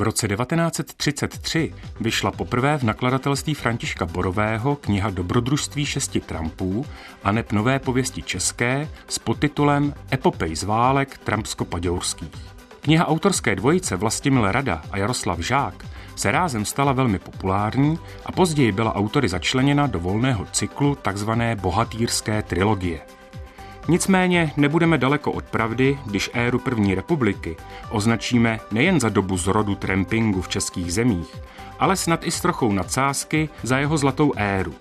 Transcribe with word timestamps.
V 0.00 0.02
roce 0.02 0.28
1933 0.28 1.74
vyšla 2.00 2.30
poprvé 2.30 2.78
v 2.78 2.82
nakladatelství 2.82 3.54
Františka 3.54 4.06
Borového 4.06 4.76
kniha 4.76 5.10
Dobrodružství 5.10 5.86
šesti 5.86 6.20
trampů 6.20 6.86
a 7.24 7.32
neb 7.32 7.52
nové 7.52 7.78
pověsti 7.78 8.22
české 8.22 8.88
s 9.08 9.18
podtitulem 9.18 9.94
Epopej 10.12 10.56
z 10.56 10.62
válek 10.62 11.18
trampsko-paďourských. 11.24 12.32
Kniha 12.80 13.06
autorské 13.06 13.56
dvojice 13.56 13.96
Vlastimil 13.96 14.52
Rada 14.52 14.82
a 14.90 14.98
Jaroslav 14.98 15.38
Žák 15.38 15.86
se 16.16 16.30
rázem 16.30 16.64
stala 16.64 16.92
velmi 16.92 17.18
populární 17.18 17.98
a 18.26 18.32
později 18.32 18.72
byla 18.72 18.94
autory 18.94 19.28
začleněna 19.28 19.86
do 19.86 20.00
volného 20.00 20.46
cyklu 20.52 20.96
tzv. 21.12 21.30
bohatýrské 21.60 22.42
trilogie. 22.42 23.19
Nicméně 23.90 24.52
nebudeme 24.56 24.98
daleko 24.98 25.32
od 25.32 25.44
pravdy, 25.44 25.98
když 26.06 26.30
éru 26.32 26.58
první 26.58 26.94
republiky 26.94 27.56
označíme 27.90 28.60
nejen 28.70 29.00
za 29.00 29.08
dobu 29.08 29.36
zrodu 29.36 29.74
trampingu 29.74 30.42
v 30.42 30.48
českých 30.48 30.92
zemích, 30.92 31.36
ale 31.78 31.96
snad 31.96 32.26
i 32.26 32.30
s 32.30 32.40
trochou 32.40 32.72
nadsázky 32.72 33.48
za 33.62 33.78
jeho 33.78 33.98
zlatou 33.98 34.32
éru. 34.36 34.74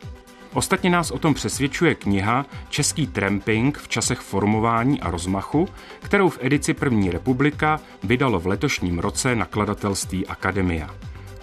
Ostatně 0.54 0.90
nás 0.90 1.12
o 1.12 1.20
tom 1.20 1.34
přesvědčuje 1.34 1.96
kniha 1.96 2.46
Český 2.70 3.08
tramping 3.08 3.78
v 3.78 3.88
časech 3.88 4.20
formování 4.20 5.02
a 5.02 5.12
rozmachu, 5.12 5.68
kterou 6.00 6.30
v 6.30 6.40
edici 6.42 6.74
První 6.74 7.12
republika 7.12 7.80
vydalo 8.04 8.40
v 8.40 8.48
letošním 8.48 9.00
roce 9.00 9.36
nakladatelství 9.36 10.28
Akademia. 10.28 10.90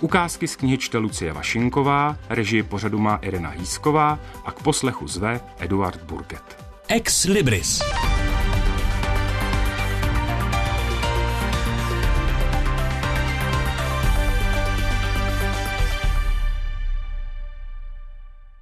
Ukázky 0.01 0.49
z 0.49 0.57
knihy 0.57 0.79
čte 0.79 0.99
Lucie 0.99 1.33
Vašinková, 1.33 2.17
režii 2.29 2.63
pořadu 2.63 2.99
má 2.99 3.17
Irena 3.17 3.51
Hýsková 3.51 4.19
a 4.45 4.53
k 4.53 4.63
poslechu 4.63 5.09
zve 5.09 5.41
Eduard 5.59 6.03
Burget. 6.03 6.66
Ex 6.89 7.25
Libris. 7.25 7.83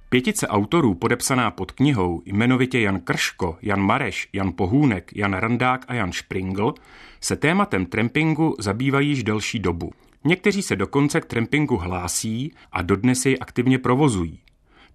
Pětice 0.09 0.47
autorů 0.47 0.95
podepsaná 0.95 1.51
pod 1.51 1.71
knihou 1.71 2.21
jmenovitě 2.25 2.79
Jan 2.79 2.99
Krško, 2.99 3.57
Jan 3.61 3.81
Mareš, 3.81 4.29
Jan 4.33 4.51
Pohůnek, 4.51 5.11
Jan 5.15 5.33
Randák 5.33 5.85
a 5.87 5.93
Jan 5.93 6.11
Špringl 6.11 6.73
se 7.21 7.35
tématem 7.35 7.85
trampingu 7.85 8.55
zabývají 8.59 9.09
již 9.09 9.23
delší 9.23 9.59
dobu. 9.59 9.91
Někteří 10.23 10.61
se 10.61 10.75
dokonce 10.75 11.21
k 11.21 11.25
trampingu 11.25 11.77
hlásí 11.77 12.53
a 12.71 12.81
dodnes 12.81 13.25
jej 13.25 13.37
aktivně 13.41 13.79
provozují. 13.79 14.44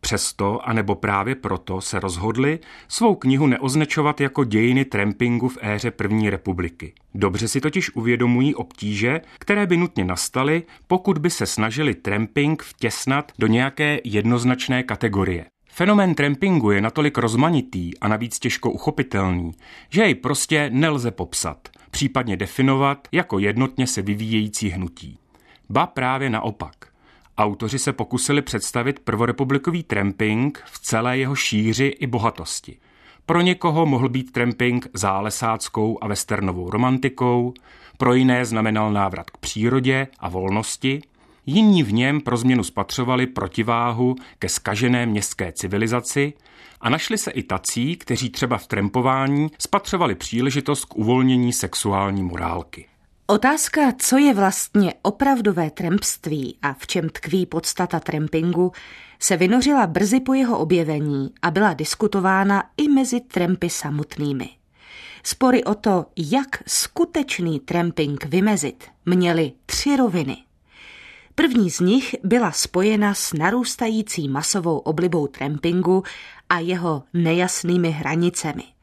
Přesto, 0.00 0.68
anebo 0.68 0.94
právě 0.94 1.34
proto 1.34 1.80
se 1.80 2.00
rozhodli 2.00 2.58
svou 2.88 3.14
knihu 3.14 3.46
neoznačovat 3.46 4.20
jako 4.20 4.44
dějiny 4.44 4.84
trampingu 4.84 5.48
v 5.48 5.58
éře 5.60 5.90
první 5.90 6.30
republiky. 6.30 6.94
Dobře 7.14 7.48
si 7.48 7.60
totiž 7.60 7.90
uvědomují 7.94 8.54
obtíže, 8.54 9.20
které 9.38 9.66
by 9.66 9.76
nutně 9.76 10.04
nastaly, 10.04 10.62
pokud 10.86 11.18
by 11.18 11.30
se 11.30 11.46
snažili 11.46 11.94
tramping 11.94 12.62
vtěsnat 12.62 13.32
do 13.38 13.46
nějaké 13.46 14.00
jednoznačné 14.04 14.82
kategorie. 14.82 15.46
Fenomén 15.72 16.14
trampingu 16.14 16.70
je 16.70 16.80
natolik 16.80 17.18
rozmanitý 17.18 17.98
a 17.98 18.08
navíc 18.08 18.38
těžko 18.38 18.70
uchopitelný, 18.70 19.52
že 19.90 20.02
jej 20.02 20.14
prostě 20.14 20.70
nelze 20.72 21.10
popsat, 21.10 21.68
případně 21.90 22.36
definovat 22.36 23.08
jako 23.12 23.38
jednotně 23.38 23.86
se 23.86 24.02
vyvíjející 24.02 24.68
hnutí. 24.68 25.18
Ba 25.70 25.86
právě 25.86 26.30
naopak. 26.30 26.89
Autoři 27.40 27.78
se 27.78 27.92
pokusili 27.92 28.42
představit 28.42 28.98
prvorepublikový 28.98 29.82
tramping 29.82 30.62
v 30.66 30.78
celé 30.78 31.18
jeho 31.18 31.34
šíři 31.34 31.86
i 31.86 32.06
bohatosti. 32.06 32.78
Pro 33.26 33.40
někoho 33.40 33.86
mohl 33.86 34.08
být 34.08 34.32
tramping 34.32 34.86
zálesáckou 34.94 35.98
a 36.00 36.08
westernovou 36.08 36.70
romantikou, 36.70 37.54
pro 37.98 38.14
jiné 38.14 38.44
znamenal 38.44 38.92
návrat 38.92 39.30
k 39.30 39.36
přírodě 39.36 40.06
a 40.18 40.28
volnosti, 40.28 41.02
jiní 41.46 41.82
v 41.82 41.92
něm 41.92 42.20
pro 42.20 42.36
změnu 42.36 42.62
spatřovali 42.62 43.26
protiváhu 43.26 44.16
ke 44.38 44.48
skažené 44.48 45.06
městské 45.06 45.52
civilizaci 45.52 46.32
a 46.80 46.90
našli 46.90 47.18
se 47.18 47.30
i 47.30 47.42
tací, 47.42 47.96
kteří 47.96 48.30
třeba 48.30 48.58
v 48.58 48.66
trampování 48.66 49.48
spatřovali 49.58 50.14
příležitost 50.14 50.84
k 50.84 50.96
uvolnění 50.96 51.52
sexuální 51.52 52.22
morálky. 52.22 52.86
Otázka, 53.30 53.92
co 53.98 54.18
je 54.18 54.34
vlastně 54.34 54.94
opravdové 55.02 55.70
trampství 55.70 56.58
a 56.62 56.72
v 56.72 56.86
čem 56.86 57.08
tkví 57.08 57.46
podstata 57.46 58.00
trampingu, 58.00 58.72
se 59.18 59.36
vynořila 59.36 59.86
brzy 59.86 60.20
po 60.20 60.34
jeho 60.34 60.58
objevení 60.58 61.30
a 61.42 61.50
byla 61.50 61.74
diskutována 61.74 62.62
i 62.76 62.88
mezi 62.88 63.20
trampy 63.20 63.70
samotnými. 63.70 64.48
Spory 65.22 65.64
o 65.64 65.74
to, 65.74 66.06
jak 66.16 66.62
skutečný 66.66 67.60
tramping 67.60 68.24
vymezit, 68.24 68.84
měly 69.06 69.52
tři 69.66 69.96
roviny. 69.96 70.36
První 71.34 71.70
z 71.70 71.80
nich 71.80 72.14
byla 72.24 72.52
spojena 72.52 73.14
s 73.14 73.32
narůstající 73.32 74.28
masovou 74.28 74.78
oblibou 74.78 75.26
trampingu 75.26 76.02
a 76.48 76.58
jeho 76.58 77.02
nejasnými 77.14 77.90
hranicemi– 77.90 78.64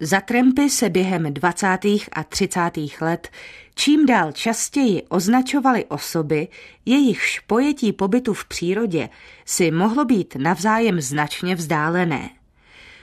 za 0.00 0.20
trampy 0.20 0.70
se 0.70 0.88
během 0.88 1.34
20. 1.34 1.66
a 2.12 2.24
30. 2.28 2.70
let 3.00 3.28
čím 3.74 4.06
dál 4.06 4.32
častěji 4.32 5.02
označovaly 5.08 5.84
osoby, 5.84 6.48
jejichž 6.86 7.40
pojetí 7.40 7.92
pobytu 7.92 8.34
v 8.34 8.44
přírodě 8.44 9.08
si 9.44 9.70
mohlo 9.70 10.04
být 10.04 10.36
navzájem 10.36 11.00
značně 11.00 11.54
vzdálené. 11.54 12.30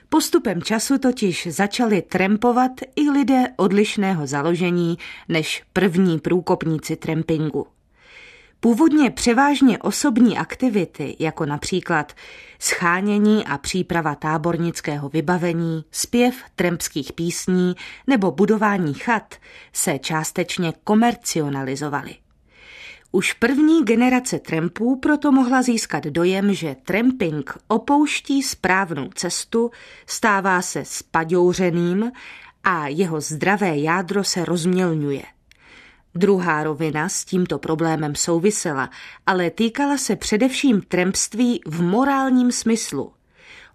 Postupem 0.09 0.62
času 0.62 0.97
totiž 0.97 1.47
začali 1.52 2.02
trampovat 2.02 2.72
i 2.96 3.09
lidé 3.09 3.44
odlišného 3.56 4.28
založení 4.28 4.97
než 5.30 5.63
první 5.74 6.19
průkopníci 6.19 6.96
trampingu. 6.96 7.68
Původně 8.59 9.12
převážně 9.12 9.78
osobní 9.78 10.38
aktivity, 10.38 11.16
jako 11.19 11.45
například 11.45 12.13
schánění 12.59 13.45
a 13.45 13.57
příprava 13.57 14.16
tábornického 14.16 15.09
vybavení, 15.09 15.84
zpěv 15.91 16.35
trempských 16.56 17.13
písní 17.13 17.75
nebo 18.07 18.31
budování 18.31 18.94
chat, 18.94 19.35
se 19.73 20.00
částečně 20.00 20.73
komercionalizovaly. 20.84 22.16
Už 23.12 23.34
první 23.34 23.85
generace 23.85 24.40
trampů 24.40 25.00
proto 25.00 25.31
mohla 25.31 25.62
získat 25.62 26.03
dojem, 26.03 26.53
že 26.53 26.75
tramping 26.84 27.57
opouští 27.68 28.44
správnou 28.44 29.09
cestu, 29.16 29.72
stává 30.07 30.62
se 30.62 30.85
spadouřeným 30.85 32.12
a 32.63 32.88
jeho 32.88 33.22
zdravé 33.22 33.78
jádro 33.78 34.24
se 34.24 34.45
rozmělňuje– 34.45 35.24
Druhá 36.16 36.63
rovina 36.63 37.09
s 37.09 37.25
tímto 37.25 37.59
problémem 37.59 38.16
souvisela, 38.16 38.90
ale 39.25 39.50
týkala 39.50 39.97
se 39.97 40.16
především 40.16 40.81
trempství 40.81 41.62
v 41.66 41.81
morálním 41.81 42.51
smyslu. 42.51 43.13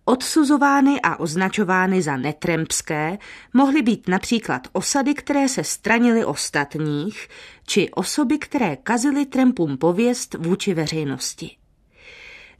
Odsuzovány 0.04 1.00
a 1.00 1.20
označovány 1.20 2.02
za 2.02 2.16
netrempské 2.16 3.18
mohly 3.54 3.82
být 3.82 4.08
například 4.08 4.68
osady, 4.72 5.14
které 5.14 5.48
se 5.48 5.64
stranily 5.64 6.24
ostatních, 6.24 7.28
či 7.66 7.90
osoby, 7.90 8.38
které 8.38 8.76
kazily 8.76 9.26
trempům 9.26 9.78
pověst 9.78 10.34
vůči 10.34 10.74
veřejnosti. 10.74 11.61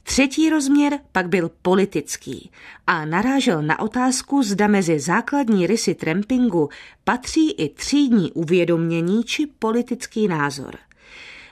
Třetí 0.03 0.49
rozměr 0.49 0.99
pak 1.11 1.27
byl 1.27 1.51
politický 1.61 2.51
a 2.87 3.05
narážel 3.05 3.61
na 3.61 3.79
otázku, 3.79 4.43
zda 4.43 4.67
mezi 4.67 4.99
základní 4.99 5.67
rysy 5.67 5.95
trampingu 5.95 6.69
patří 7.03 7.51
i 7.51 7.69
třídní 7.69 8.31
uvědomění 8.31 9.23
či 9.23 9.47
politický 9.59 10.27
názor. 10.27 10.75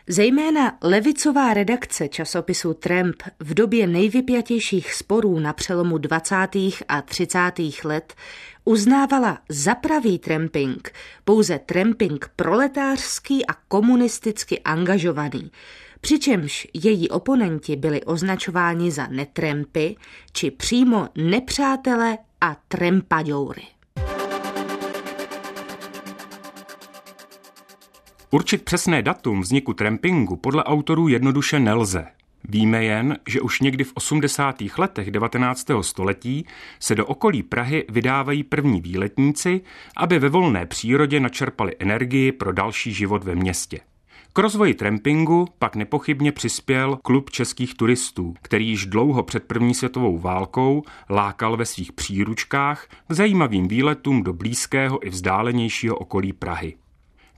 Zejména 0.08 0.78
levicová 0.82 1.54
redakce 1.54 2.08
časopisu 2.08 2.74
Tramp 2.74 3.24
v 3.40 3.54
době 3.54 3.88
nejvypjatějších 3.88 4.94
sporů 4.94 5.40
na 5.40 5.54
přelomu 5.54 5.98
20. 5.98 6.36
a 6.88 7.02
30. 7.06 7.40
let 7.84 8.14
uznávala 8.66 9.40
za 9.50 9.76
pravý 9.76 10.20
tramping 10.20 10.92
pouze 11.26 11.60
tramping 11.60 12.30
proletářský 12.36 13.46
a 13.46 13.54
komunisticky 13.68 14.60
angažovaný, 14.60 15.52
přičemž 16.02 16.68
její 16.74 17.10
oponenti 17.10 17.76
byli 17.76 18.04
označováni 18.04 18.92
za 18.92 19.08
netrempy 19.08 19.96
či 20.34 20.52
přímo 20.52 21.08
nepřátele 21.16 22.18
a 22.42 22.58
trempaďoury. 22.68 23.64
Určit 28.32 28.64
přesné 28.64 29.02
datum 29.02 29.42
vzniku 29.42 29.74
trampingu 29.74 30.36
podle 30.36 30.64
autorů 30.64 31.08
jednoduše 31.08 31.60
nelze. 31.60 32.06
Víme 32.50 32.84
jen, 32.84 33.18
že 33.28 33.42
už 33.42 33.62
někdy 33.62 33.84
v 33.84 33.92
80. 33.94 34.56
letech 34.78 35.12
19. 35.12 35.68
století 35.82 36.46
se 36.80 36.96
do 36.96 37.06
okolí 37.06 37.44
Prahy 37.44 37.86
vydávají 37.90 38.44
první 38.44 38.82
výletníci, 38.82 39.62
aby 39.98 40.20
ve 40.20 40.30
volné 40.30 40.66
přírodě 40.66 41.20
načerpali 41.20 41.76
energii 41.80 42.32
pro 42.32 42.54
další 42.54 42.94
život 42.94 43.24
ve 43.24 43.36
městě. 43.36 43.80
K 44.34 44.40
rozvoji 44.40 44.74
trampingu 44.74 45.48
pak 45.60 45.76
nepochybně 45.76 46.32
přispěl 46.32 46.98
klub 47.04 47.30
českých 47.30 47.76
turistů, 47.76 48.34
který 48.42 48.68
již 48.68 48.86
dlouho 48.86 49.24
před 49.24 49.44
první 49.44 49.74
světovou 49.74 50.18
válkou 50.18 50.84
lákal 51.10 51.58
ve 51.58 51.66
svých 51.66 51.92
příručkách 51.92 52.88
k 53.08 53.14
zajímavým 53.14 53.68
výletům 53.68 54.24
do 54.24 54.34
blízkého 54.34 55.08
i 55.08 55.10
vzdálenějšího 55.10 55.96
okolí 55.96 56.34
Prahy. 56.34 56.76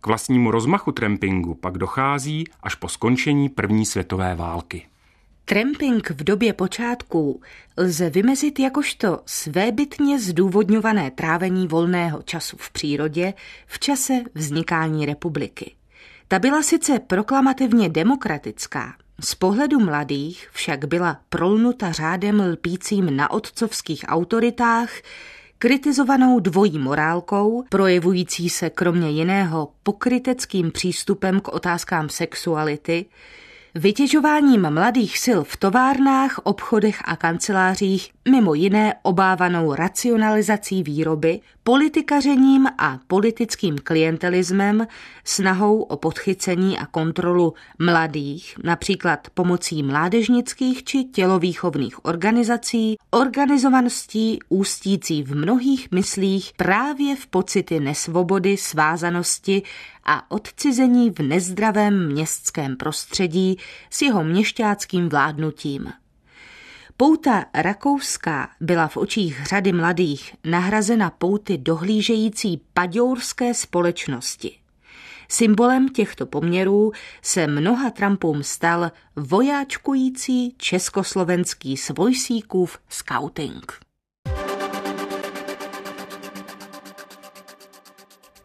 K 0.02 0.08
vlastnímu 0.08 0.52
rozmachu 0.52 0.92
trampingu 0.92 1.56
pak 1.56 1.78
dochází 1.78 2.44
až 2.64 2.76
po 2.76 2.90
skončení 2.90 3.50
první 3.50 3.86
světové 3.86 4.36
války. 4.36 4.86
Tramping 5.46 6.10
v 6.10 6.24
době 6.24 6.54
počátků 6.54 7.42
lze 7.78 8.10
vymezit 8.10 8.60
jakožto 8.60 9.20
svébytně 9.26 10.20
zdůvodňované 10.20 11.12
trávení 11.12 11.68
volného 11.68 12.22
času 12.22 12.58
v 12.60 12.72
přírodě 12.72 13.34
v 13.68 13.80
čase 13.80 14.14
vznikání 14.36 15.06
republiky. 15.06 15.76
Ta 16.34 16.40
byla 16.40 16.64
sice 16.64 17.00
proklamativně 17.00 17.90
demokratická, 17.90 18.94
z 19.20 19.36
pohledu 19.36 19.80
mladých 19.80 20.50
však 20.52 20.86
byla 20.86 21.20
prolnuta 21.30 21.92
řádem 21.92 22.40
lpícím 22.40 23.16
na 23.18 23.32
otcovských 23.32 24.06
autoritách, 24.08 24.90
kritizovanou 25.58 26.40
dvojí 26.40 26.80
morálkou, 26.80 27.64
projevující 27.70 28.50
se 28.50 28.70
kromě 28.70 29.10
jiného 29.10 29.72
pokryteckým 29.84 30.72
přístupem 30.72 31.40
k 31.40 31.48
otázkám 31.48 32.10
sexuality, 32.10 33.06
vytěžováním 33.76 34.70
mladých 34.70 35.20
sil 35.26 35.40
v 35.44 35.58
továrnách, 35.58 36.40
obchodech 36.44 37.02
a 37.06 37.16
kancelářích, 37.16 38.12
mimo 38.30 38.54
jiné 38.54 38.96
obávanou 39.02 39.74
racionalizací 39.74 40.84
výroby, 40.84 41.40
politikařením 41.64 42.68
a 42.78 43.00
politickým 43.08 43.76
klientelismem, 43.78 44.88
snahou 45.24 45.82
o 45.82 45.98
podchycení 45.98 46.80
a 46.80 46.86
kontrolu 46.86 47.54
mladých, 47.80 48.56
například 48.64 49.28
pomocí 49.34 49.84
mládežnických 49.84 50.84
či 50.84 51.04
tělovýchovných 51.04 52.06
organizací, 52.06 52.98
organizovaností 53.10 54.40
ústící 54.50 55.24
v 55.24 55.36
mnohých 55.36 55.92
myslích 55.92 56.52
právě 56.58 57.16
v 57.16 57.28
pocity 57.28 57.80
nesvobody, 57.80 58.58
svázanosti 58.58 59.62
a 60.06 60.32
odcizení 60.32 61.12
v 61.12 61.20
nezdravém 61.20 62.08
městském 62.08 62.78
prostředí 62.78 63.58
s 63.90 64.02
jeho 64.02 64.24
měšťáckým 64.24 65.10
vládnutím. 65.10 66.03
Pouta 66.98 67.46
rakouská 67.54 68.50
byla 68.62 68.88
v 68.88 68.98
očích 68.98 69.46
řady 69.46 69.74
mladých 69.74 70.36
nahrazena 70.46 71.10
pouty 71.10 71.58
dohlížející 71.58 72.62
paďourské 72.74 73.54
společnosti. 73.54 74.58
Symbolem 75.30 75.90
těchto 75.90 76.26
poměrů 76.26 76.92
se 77.22 77.48
mnoha 77.48 77.90
Trumpům 77.90 78.44
stal 78.44 78.92
vojáčkující 79.16 80.56
československý 80.58 81.78
svojsíkův 81.78 82.80
scouting. 82.90 83.74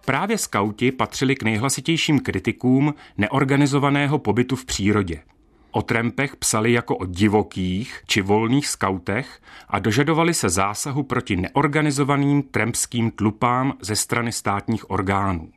Právě 0.04 0.38
skauti 0.38 0.92
patřili 0.92 1.36
k 1.36 1.42
nejhlasitějším 1.42 2.20
kritikům 2.20 2.94
neorganizovaného 3.18 4.18
pobytu 4.18 4.56
v 4.56 4.64
přírodě. 4.64 5.22
O 5.70 5.82
trampech 5.82 6.36
psali 6.36 6.72
jako 6.72 6.96
o 6.96 7.06
divokých 7.06 8.02
či 8.06 8.22
volných 8.22 8.68
skautech 8.68 9.40
a 9.68 9.78
dožadovali 9.78 10.34
se 10.34 10.48
zásahu 10.48 11.02
proti 11.02 11.36
neorganizovaným 11.36 12.42
trampským 12.42 13.10
tlupám 13.10 13.72
ze 13.80 13.96
strany 13.96 14.32
státních 14.32 14.90
orgánů. 14.90 15.48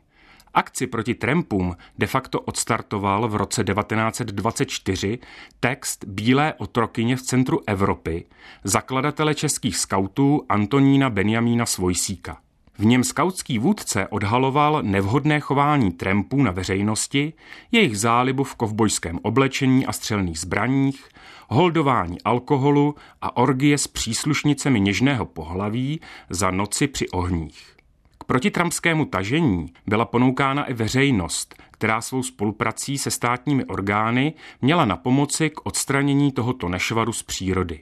Akci 0.53 0.87
proti 0.87 1.15
trampům 1.15 1.75
de 1.97 2.07
facto 2.07 2.41
odstartoval 2.41 3.27
v 3.27 3.35
roce 3.35 3.63
1924 3.63 5.19
text 5.59 6.05
Bílé 6.07 6.53
otrokyně 6.57 7.15
v 7.15 7.21
centru 7.21 7.59
Evropy 7.67 8.25
zakladatele 8.63 9.35
českých 9.35 9.77
skautů 9.77 10.45
Antonína 10.49 11.09
Benjamína 11.09 11.65
Svojsíka. 11.65 12.37
V 12.81 12.85
něm 12.85 13.03
skautský 13.03 13.59
vůdce 13.59 14.07
odhaloval 14.07 14.79
nevhodné 14.83 15.39
chování 15.39 15.91
trampů 15.91 16.43
na 16.43 16.51
veřejnosti, 16.51 17.33
jejich 17.71 17.99
zálibu 17.99 18.43
v 18.43 18.55
kovbojském 18.55 19.19
oblečení 19.21 19.85
a 19.85 19.91
střelných 19.91 20.39
zbraních, 20.39 21.09
holdování 21.49 22.21
alkoholu 22.21 22.95
a 23.21 23.37
orgie 23.37 23.77
s 23.77 23.87
příslušnicemi 23.87 24.79
něžného 24.79 25.25
pohlaví 25.25 26.01
za 26.29 26.51
noci 26.51 26.87
při 26.87 27.09
ohních. 27.09 27.75
K 28.17 28.23
protitrampskému 28.23 29.05
tažení 29.05 29.73
byla 29.87 30.05
ponoukána 30.05 30.63
i 30.63 30.73
veřejnost, 30.73 31.55
která 31.71 32.01
svou 32.01 32.23
spoluprací 32.23 32.97
se 32.97 33.11
státními 33.11 33.65
orgány 33.65 34.33
měla 34.61 34.85
na 34.85 34.97
pomoci 34.97 35.49
k 35.49 35.65
odstranění 35.65 36.31
tohoto 36.31 36.69
nešvaru 36.69 37.13
z 37.13 37.23
přírody. 37.23 37.81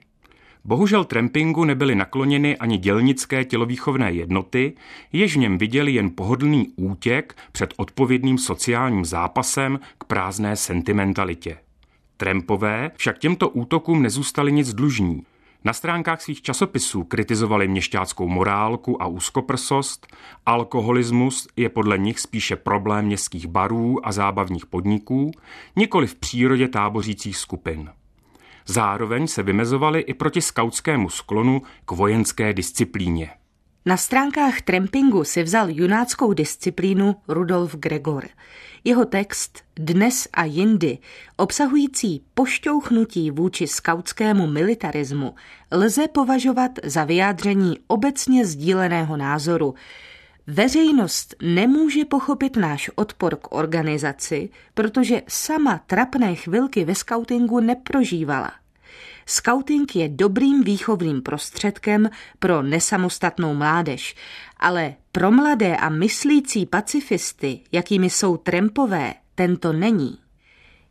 Bohužel 0.65 1.05
trampingu 1.05 1.65
nebyly 1.65 1.95
nakloněny 1.95 2.57
ani 2.57 2.77
dělnické 2.77 3.45
tělovýchovné 3.45 4.11
jednoty, 4.11 4.73
jež 5.13 5.35
v 5.35 5.39
něm 5.39 5.57
viděli 5.57 5.91
jen 5.91 6.09
pohodlný 6.09 6.67
útěk 6.75 7.35
před 7.51 7.73
odpovědným 7.77 8.37
sociálním 8.37 9.05
zápasem 9.05 9.79
k 9.97 10.03
prázdné 10.03 10.55
sentimentalitě. 10.55 11.57
Trampové 12.17 12.91
však 12.95 13.17
těmto 13.17 13.49
útokům 13.49 14.01
nezůstali 14.01 14.51
nic 14.51 14.73
dlužní. 14.73 15.23
Na 15.63 15.73
stránkách 15.73 16.21
svých 16.21 16.41
časopisů 16.41 17.03
kritizovali 17.03 17.67
měšťáckou 17.67 18.27
morálku 18.27 19.01
a 19.01 19.07
úzkoprsost, 19.07 20.07
alkoholismus 20.45 21.47
je 21.55 21.69
podle 21.69 21.97
nich 21.97 22.19
spíše 22.19 22.55
problém 22.55 23.05
městských 23.05 23.47
barů 23.47 24.07
a 24.07 24.11
zábavních 24.11 24.65
podniků, 24.65 25.31
nikoli 25.75 26.07
v 26.07 26.15
přírodě 26.15 26.67
tábořících 26.67 27.37
skupin. 27.37 27.89
Zároveň 28.71 29.27
se 29.27 29.43
vymezovali 29.43 29.99
i 29.99 30.13
proti 30.13 30.41
skautskému 30.41 31.09
sklonu 31.09 31.61
k 31.85 31.91
vojenské 31.91 32.53
disciplíně. 32.53 33.29
Na 33.85 33.97
stránkách 33.97 34.61
trampingu 34.61 35.23
si 35.23 35.43
vzal 35.43 35.69
junáckou 35.69 36.33
disciplínu 36.33 37.15
Rudolf 37.27 37.75
Gregor. 37.75 38.27
Jeho 38.83 39.05
text 39.05 39.59
Dnes 39.79 40.27
a 40.33 40.43
jindy, 40.43 40.97
obsahující 41.37 42.21
pošťouchnutí 42.33 43.31
vůči 43.31 43.67
skautskému 43.67 44.47
militarismu, 44.47 45.35
lze 45.71 46.07
považovat 46.07 46.71
za 46.83 47.03
vyjádření 47.03 47.77
obecně 47.87 48.45
sdíleného 48.45 49.17
názoru. 49.17 49.75
Veřejnost 50.51 51.35
nemůže 51.41 52.05
pochopit 52.05 52.55
náš 52.55 52.89
odpor 52.95 53.35
k 53.35 53.55
organizaci, 53.55 54.49
protože 54.73 55.21
sama 55.27 55.77
trapné 55.87 56.35
chvilky 56.35 56.85
ve 56.85 56.95
skautingu 56.95 57.59
neprožívala. 57.59 58.51
Skauting 59.25 59.95
je 59.95 60.09
dobrým 60.09 60.63
výchovným 60.63 61.21
prostředkem 61.21 62.09
pro 62.39 62.61
nesamostatnou 62.61 63.53
mládež, 63.53 64.15
ale 64.57 64.95
pro 65.11 65.31
mladé 65.31 65.77
a 65.77 65.89
myslící 65.89 66.65
pacifisty, 66.65 67.59
jakými 67.71 68.09
jsou 68.09 68.37
trempové, 68.37 69.13
tento 69.35 69.73
není. 69.73 70.17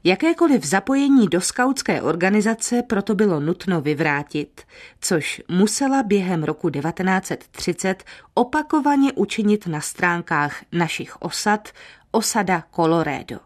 Jakékoliv 0.04 0.64
zapojení 0.64 1.28
do 1.28 1.40
skautské 1.40 2.02
organizace 2.02 2.82
proto 2.82 3.14
bylo 3.14 3.40
nutno 3.40 3.81
vyvrátit, 3.81 4.62
což 5.00 5.43
musela 5.48 6.02
během 6.02 6.44
roku 6.44 6.70
1930 6.70 8.05
opakovaně 8.34 9.12
učinit 9.12 9.67
na 9.67 9.81
stránkách 9.81 10.64
našich 10.72 11.22
osad 11.22 11.69
osada 12.10 12.64
Colorado. 12.76 13.36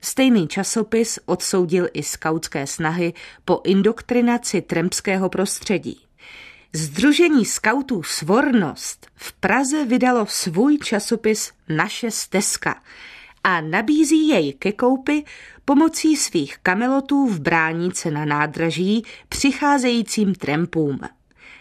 Stejný 0.00 0.48
časopis 0.48 1.18
odsoudil 1.26 1.88
i 1.92 2.02
skautské 2.02 2.66
snahy 2.66 3.14
po 3.44 3.60
indoktrinaci 3.64 4.62
trempského 4.62 5.28
prostředí. 5.28 6.00
Združení 6.72 7.44
skautů 7.44 8.02
Svornost 8.02 9.06
v 9.14 9.32
Praze 9.32 9.84
vydalo 9.84 10.26
svůj 10.26 10.78
časopis 10.78 11.52
Naše 11.68 12.10
stezka 12.10 12.82
a 13.46 13.60
nabízí 13.60 14.28
jej 14.28 14.52
ke 14.52 14.72
koupi 14.72 15.24
pomocí 15.64 16.16
svých 16.16 16.58
kamelotů 16.58 17.26
v 17.26 17.40
bránice 17.40 18.10
na 18.10 18.24
nádraží 18.24 19.04
přicházejícím 19.28 20.34
trampům. 20.34 20.98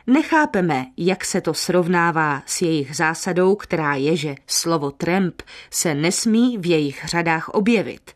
Nechápeme, 0.07 0.85
jak 0.97 1.25
se 1.25 1.41
to 1.41 1.53
srovnává 1.53 2.43
s 2.45 2.61
jejich 2.61 2.95
zásadou, 2.95 3.55
která 3.55 3.95
je, 3.95 4.17
že 4.17 4.35
slovo 4.47 4.91
tramp 4.91 5.41
se 5.71 5.95
nesmí 5.95 6.57
v 6.57 6.65
jejich 6.65 7.05
řadách 7.05 7.49
objevit. 7.49 8.11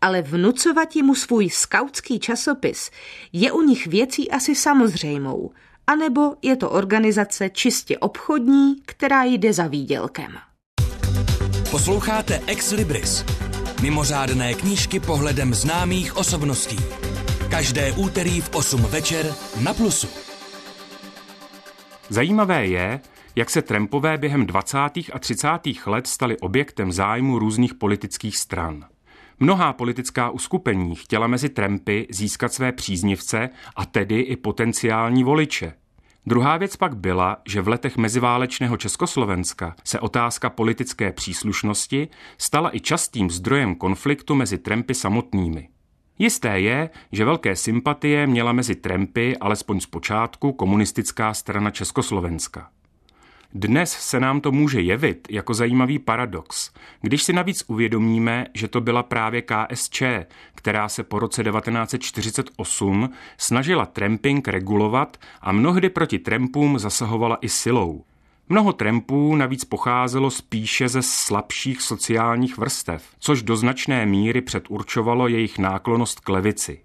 Ale 0.00 0.22
vnucovat 0.22 0.94
mu 0.94 1.14
svůj 1.14 1.50
skautský 1.50 2.18
časopis 2.18 2.90
je 3.32 3.52
u 3.52 3.62
nich 3.62 3.86
věcí 3.86 4.30
asi 4.30 4.54
samozřejmou, 4.54 5.50
anebo 5.86 6.34
je 6.42 6.56
to 6.56 6.70
organizace 6.70 7.50
čistě 7.50 7.98
obchodní, 7.98 8.76
která 8.86 9.24
jde 9.24 9.52
za 9.52 9.66
výdělkem. 9.66 10.38
Posloucháte 11.74 12.40
Ex 12.46 12.72
Libris, 12.72 13.24
mimořádné 13.82 14.54
knížky 14.54 15.00
pohledem 15.00 15.54
známých 15.54 16.16
osobností. 16.16 16.76
Každé 17.50 17.92
úterý 17.92 18.40
v 18.40 18.50
8 18.54 18.82
večer 18.82 19.34
na 19.60 19.74
Plusu. 19.74 20.08
Zajímavé 22.08 22.66
je, 22.66 23.00
jak 23.36 23.50
se 23.50 23.62
Trumpové 23.62 24.18
během 24.18 24.46
20. 24.46 24.78
a 25.12 25.18
30. 25.18 25.48
let 25.86 26.06
stali 26.06 26.38
objektem 26.38 26.92
zájmu 26.92 27.38
různých 27.38 27.74
politických 27.74 28.36
stran. 28.36 28.84
Mnohá 29.40 29.72
politická 29.72 30.30
uskupení 30.30 30.94
chtěla 30.94 31.26
mezi 31.26 31.48
Trumpy 31.48 32.06
získat 32.10 32.52
své 32.52 32.72
příznivce 32.72 33.50
a 33.76 33.86
tedy 33.86 34.20
i 34.20 34.36
potenciální 34.36 35.24
voliče. 35.24 35.72
Druhá 36.26 36.56
věc 36.56 36.76
pak 36.76 36.96
byla, 36.96 37.36
že 37.48 37.60
v 37.60 37.68
letech 37.68 37.96
meziválečného 37.96 38.76
Československa 38.76 39.76
se 39.84 40.00
otázka 40.00 40.50
politické 40.50 41.12
příslušnosti 41.12 42.08
stala 42.38 42.76
i 42.76 42.80
častým 42.80 43.30
zdrojem 43.30 43.74
konfliktu 43.74 44.34
mezi 44.34 44.58
Trempy 44.58 44.94
samotnými. 44.94 45.68
Jisté 46.18 46.60
je, 46.60 46.90
že 47.12 47.24
velké 47.24 47.56
sympatie 47.56 48.26
měla 48.26 48.52
mezi 48.52 48.74
Trempy 48.74 49.36
alespoň 49.36 49.80
z 49.80 49.86
počátku 49.86 50.52
komunistická 50.52 51.34
strana 51.34 51.70
Československa. 51.70 52.70
Dnes 53.56 53.92
se 53.92 54.20
nám 54.20 54.40
to 54.40 54.52
může 54.52 54.80
jevit 54.80 55.28
jako 55.30 55.54
zajímavý 55.54 55.98
paradox, 55.98 56.70
když 57.02 57.22
si 57.22 57.32
navíc 57.32 57.64
uvědomíme, 57.66 58.46
že 58.54 58.68
to 58.68 58.80
byla 58.80 59.02
právě 59.02 59.42
KSČ, 59.42 60.02
která 60.54 60.88
se 60.88 61.02
po 61.02 61.18
roce 61.18 61.44
1948 61.44 63.10
snažila 63.38 63.86
tramping 63.86 64.48
regulovat 64.48 65.16
a 65.40 65.52
mnohdy 65.52 65.90
proti 65.90 66.18
trampům 66.18 66.78
zasahovala 66.78 67.38
i 67.40 67.48
silou. 67.48 68.04
Mnoho 68.48 68.72
trampů 68.72 69.36
navíc 69.36 69.64
pocházelo 69.64 70.30
spíše 70.30 70.88
ze 70.88 71.02
slabších 71.02 71.82
sociálních 71.82 72.58
vrstev, 72.58 73.04
což 73.18 73.42
do 73.42 73.56
značné 73.56 74.06
míry 74.06 74.40
předurčovalo 74.40 75.28
jejich 75.28 75.58
náklonost 75.58 76.20
k 76.20 76.28
levici. 76.28 76.83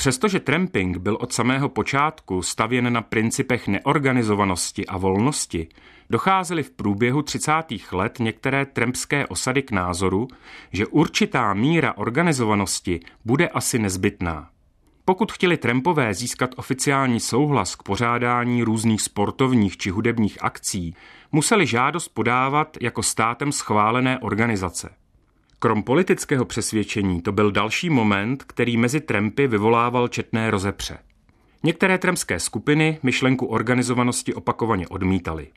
Přestože 0.00 0.40
tramping 0.40 0.96
byl 0.96 1.16
od 1.20 1.32
samého 1.32 1.68
počátku 1.68 2.42
stavěn 2.42 2.92
na 2.92 3.02
principech 3.02 3.68
neorganizovanosti 3.68 4.86
a 4.86 4.98
volnosti, 4.98 5.68
docházely 6.10 6.62
v 6.62 6.70
průběhu 6.70 7.22
30. 7.22 7.52
let 7.92 8.18
některé 8.20 8.66
trampské 8.66 9.26
osady 9.26 9.62
k 9.62 9.70
názoru, 9.70 10.28
že 10.72 10.86
určitá 10.86 11.54
míra 11.54 11.96
organizovanosti 11.96 13.00
bude 13.24 13.48
asi 13.48 13.78
nezbytná. 13.78 14.50
Pokud 15.04 15.32
chtěli 15.32 15.56
trampové 15.56 16.14
získat 16.14 16.50
oficiální 16.56 17.20
souhlas 17.20 17.74
k 17.74 17.82
pořádání 17.82 18.62
různých 18.62 19.02
sportovních 19.02 19.76
či 19.76 19.90
hudebních 19.90 20.38
akcí, 20.44 20.94
museli 21.32 21.66
žádost 21.66 22.08
podávat 22.08 22.76
jako 22.80 23.02
státem 23.02 23.52
schválené 23.52 24.18
organizace. 24.18 24.97
Krom 25.60 25.82
politického 25.82 26.44
přesvědčení 26.44 27.22
to 27.22 27.32
byl 27.32 27.50
další 27.50 27.90
moment, 27.90 28.44
který 28.44 28.76
mezi 28.76 29.00
Trampy 29.00 29.46
vyvolával 29.46 30.08
četné 30.08 30.50
rozepře. 30.50 30.98
Některé 31.62 31.98
trampské 31.98 32.40
skupiny 32.40 32.98
myšlenku 33.02 33.46
organizovanosti 33.46 34.34
opakovaně 34.34 34.88
odmítali. 34.88 35.48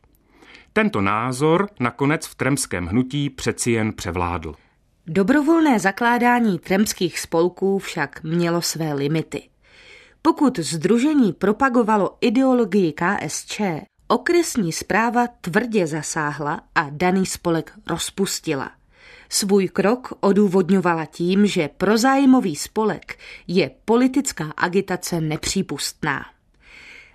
Tento 0.73 1.01
názor 1.01 1.69
nakonec 1.79 2.27
v 2.27 2.35
tremském 2.35 2.85
hnutí 2.85 3.29
přeci 3.29 3.71
jen 3.71 3.93
převládl. 3.93 4.55
Dobrovolné 5.07 5.79
zakládání 5.79 6.59
tremských 6.59 7.19
spolků 7.19 7.79
však 7.79 8.23
mělo 8.23 8.61
své 8.61 8.93
limity. 8.93 9.43
Pokud 10.21 10.59
združení 10.59 11.33
propagovalo 11.33 12.17
ideologii 12.21 12.93
KSČ, 12.93 13.61
okresní 14.07 14.71
zpráva 14.71 15.27
tvrdě 15.41 15.87
zasáhla 15.87 16.61
a 16.75 16.87
daný 16.89 17.25
spolek 17.25 17.73
rozpustila. 17.87 18.80
Svůj 19.33 19.67
krok 19.67 20.13
odůvodňovala 20.19 21.05
tím, 21.05 21.45
že 21.45 21.69
prozájmový 21.77 22.55
spolek 22.55 23.19
je 23.47 23.71
politická 23.85 24.53
agitace 24.57 25.21
nepřípustná. 25.21 26.25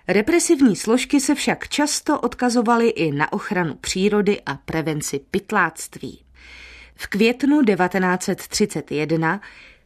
Represivní 0.07 0.75
složky 0.75 1.19
se 1.19 1.35
však 1.35 1.67
často 1.67 2.19
odkazovaly 2.19 2.89
i 2.89 3.11
na 3.11 3.33
ochranu 3.33 3.75
přírody 3.75 4.41
a 4.45 4.55
prevenci 4.55 5.19
pytláctví. 5.31 6.21
V 6.95 7.07
květnu 7.07 7.63
1931 7.63 9.41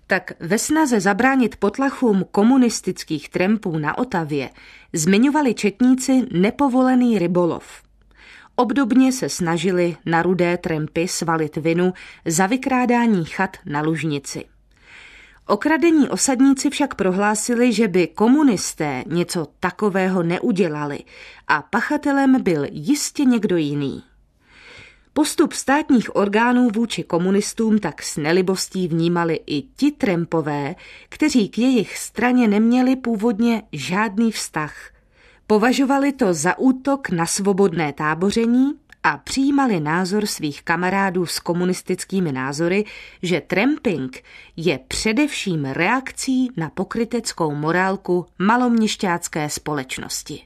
tak 0.08 0.32
ve 0.40 0.58
snaze 0.58 1.00
zabránit 1.00 1.56
potlachům 1.56 2.26
komunistických 2.32 3.30
trampů 3.30 3.78
na 3.78 3.98
Otavě 3.98 4.50
zmiňovali 4.94 5.54
četníci 5.54 6.26
nepovolený 6.32 7.20
rybolov. 7.20 7.91
Obdobně 8.56 9.12
se 9.12 9.30
snažili 9.30 9.98
na 10.06 10.22
rudé 10.22 10.58
trampy 10.58 11.08
svalit 11.08 11.58
vinu 11.58 11.94
za 12.26 12.48
vykrádání 12.48 13.26
chat 13.26 13.58
na 13.66 13.82
Lužnici. 13.82 14.46
Okradení 15.48 16.10
osadníci 16.10 16.70
však 16.70 16.96
prohlásili, 16.96 17.74
že 17.74 17.88
by 17.88 18.08
komunisté 18.08 19.04
něco 19.08 19.48
takového 19.60 20.24
neudělali 20.24 21.00
a 21.48 21.62
pachatelem 21.62 22.44
byl 22.44 22.66
jistě 22.72 23.26
někdo 23.26 23.58
jiný. 23.58 24.04
Postup 25.14 25.54
státních 25.54 26.16
orgánů 26.16 26.70
vůči 26.70 27.04
komunistům 27.04 27.80
tak 27.80 28.04
s 28.04 28.18
nelibostí 28.18 28.88
vnímali 28.88 29.40
i 29.48 29.62
ti 29.62 29.92
trempové, 29.92 30.76
kteří 31.10 31.50
k 31.50 31.58
jejich 31.58 31.98
straně 31.98 32.48
neměli 32.48 32.96
původně 32.96 33.64
žádný 33.72 34.32
vztah. 34.32 34.92
Považovali 35.52 36.12
to 36.12 36.34
za 36.34 36.58
útok 36.58 37.10
na 37.10 37.26
svobodné 37.26 37.94
táboření 37.94 38.72
a 39.04 39.18
přijímali 39.18 39.80
názor 39.80 40.26
svých 40.26 40.64
kamarádů 40.64 41.26
s 41.26 41.40
komunistickými 41.40 42.32
názory, 42.32 42.86
že 43.24 43.42
tramping 43.42 44.24
je 44.58 44.80
především 44.88 45.66
reakcí 45.66 46.50
na 46.58 46.70
pokryteckou 46.70 47.56
morálku 47.56 48.26
maloměšťácké 48.40 49.50
společnosti. 49.50 50.42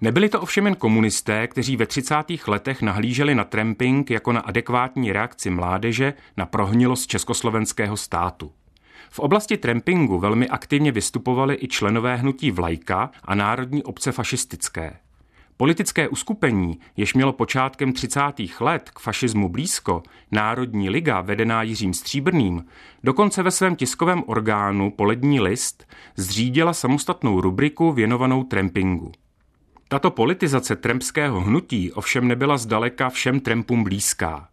Nebyli 0.00 0.28
to 0.28 0.40
ovšem 0.40 0.64
jen 0.64 0.76
komunisté, 0.76 1.46
kteří 1.46 1.76
ve 1.76 1.86
30. 1.86 2.14
letech 2.46 2.82
nahlíželi 2.82 3.34
na 3.34 3.44
tramping 3.44 4.10
jako 4.10 4.32
na 4.32 4.40
adekvátní 4.40 5.12
reakci 5.12 5.50
mládeže 5.50 6.14
na 6.36 6.46
prohnilost 6.46 7.06
československého 7.06 7.96
státu. 7.96 8.52
V 9.10 9.18
oblasti 9.18 9.56
trampingu 9.56 10.18
velmi 10.18 10.48
aktivně 10.48 10.92
vystupovali 10.92 11.58
i 11.60 11.68
členové 11.68 12.16
hnutí 12.16 12.50
Vlajka 12.50 13.10
a 13.24 13.34
Národní 13.34 13.82
obce 13.82 14.12
fašistické. 14.12 14.96
Politické 15.56 16.08
uskupení, 16.08 16.78
jež 16.96 17.14
mělo 17.14 17.32
počátkem 17.32 17.92
30. 17.92 18.20
let 18.60 18.90
k 18.94 18.98
fašismu 18.98 19.48
blízko, 19.48 20.02
Národní 20.32 20.90
liga 20.90 21.20
vedená 21.20 21.62
Jiřím 21.62 21.94
Stříbrným, 21.94 22.64
dokonce 23.04 23.42
ve 23.42 23.50
svém 23.50 23.76
tiskovém 23.76 24.22
orgánu 24.26 24.90
Polední 24.90 25.40
list 25.40 25.86
zřídila 26.16 26.72
samostatnou 26.72 27.40
rubriku 27.40 27.92
věnovanou 27.92 28.44
trampingu. 28.44 29.12
Tato 29.88 30.10
politizace 30.10 30.76
trampského 30.76 31.40
hnutí 31.40 31.92
ovšem 31.92 32.28
nebyla 32.28 32.56
zdaleka 32.56 33.10
všem 33.10 33.40
trampům 33.40 33.84
blízká. 33.84 34.48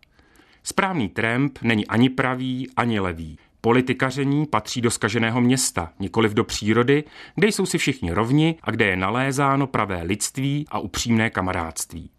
Správný 0.64 1.10
tramp 1.10 1.60
není 1.62 1.88
ani 1.88 2.10
pravý, 2.10 2.70
ani 2.78 3.00
levý. 3.00 3.38
Politikaření 3.62 4.46
patří 4.46 4.82
do 4.82 4.92
skaženého 4.92 5.42
města, 5.42 5.94
nikoliv 6.00 6.34
do 6.34 6.44
přírody, 6.44 7.04
kde 7.36 7.48
jsou 7.48 7.66
si 7.66 7.78
všichni 7.78 8.12
rovni 8.12 8.56
a 8.64 8.72
kde 8.72 8.86
je 8.86 8.98
nalézáno 8.98 9.68
pravé 9.68 10.04
lidství 10.04 10.66
a 10.70 10.80
upřímné 10.80 11.30
kamarádství. 11.30 12.10